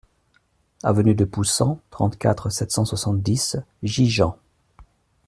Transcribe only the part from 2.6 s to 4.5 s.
cent soixante-dix Gigean